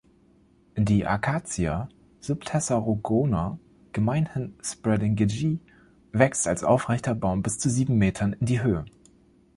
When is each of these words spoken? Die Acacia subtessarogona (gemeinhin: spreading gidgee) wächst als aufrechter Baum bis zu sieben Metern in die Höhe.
Die 0.77 1.05
Acacia 1.05 1.87
subtessarogona 2.21 3.59
(gemeinhin: 3.93 4.55
spreading 4.63 5.15
gidgee) 5.15 5.59
wächst 6.11 6.47
als 6.47 6.63
aufrechter 6.63 7.13
Baum 7.13 7.43
bis 7.43 7.59
zu 7.59 7.69
sieben 7.69 7.99
Metern 7.99 8.33
in 8.33 8.47
die 8.47 8.63
Höhe. 8.63 8.85